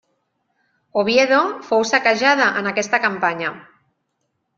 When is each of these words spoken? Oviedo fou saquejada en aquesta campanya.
Oviedo 1.01 1.41
fou 1.67 1.85
saquejada 1.89 2.47
en 2.63 2.71
aquesta 2.71 3.01
campanya. 3.05 3.53